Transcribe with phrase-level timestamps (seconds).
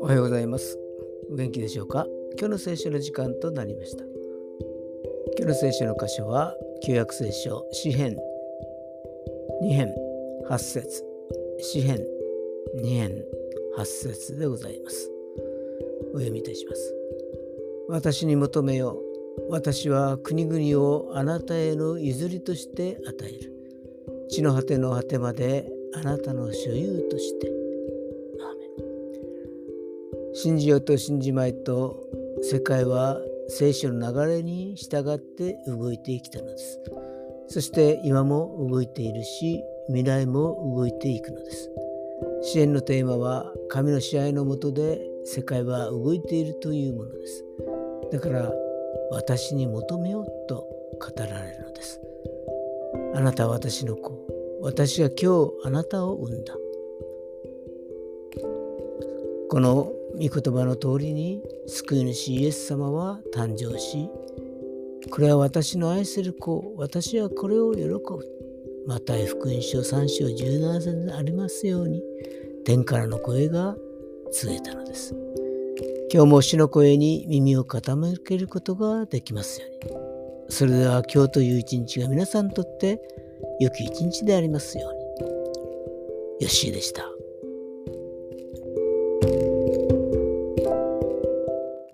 [0.00, 0.78] おはようございます。
[1.32, 2.06] お元気でしょうか？
[2.38, 4.04] 今日の聖書の時間となりました。
[4.04, 4.12] 今
[5.38, 6.54] 日の聖書の箇所は、
[6.84, 8.16] 旧約聖書、詩編
[9.64, 9.92] 2編
[10.48, 11.04] 8節
[11.58, 12.06] 詩編
[12.78, 13.24] 2編
[13.76, 15.10] 8節でございます。
[16.14, 16.94] お読みいたします。
[17.88, 19.50] 私に求めよう。
[19.50, 23.55] 私は国々をあなたへの譲りとして与える。
[24.28, 27.52] 地の果ての果てまであなたの所有として。
[30.34, 32.06] 信じようと信じまいと
[32.42, 36.78] 世界は聖書の流れに従って動いてきたのです。
[37.48, 41.70] そして今も動いているし未来も動いていくのです。
[42.42, 47.44] 支援のテーマは神の支配のもとで世界は動いているというものです。
[48.12, 48.52] だから
[49.10, 50.66] 私に求めようと
[51.00, 52.00] 語られるのです。
[53.16, 54.12] あなたは私の子。
[54.60, 56.54] 私が今日あなたを産んだ。
[59.48, 64.10] この御言葉の通りに救い主イエス様は誕生し
[65.10, 68.00] これは私の愛する子私はこれを喜ぶ
[68.86, 72.02] また福音書3章17節でありますように
[72.64, 73.76] 天からの声が
[74.32, 75.14] 告げたのです
[76.12, 80.15] 今日も死の声に耳を傾けることができますように
[80.48, 83.00] それでは今日という一日が皆さんにとって
[83.60, 85.06] 良き一日でありますように。
[86.38, 87.15] よッしーでした。